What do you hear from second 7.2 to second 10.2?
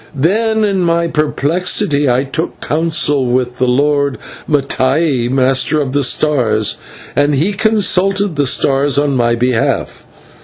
he consulted the stars on my behalf.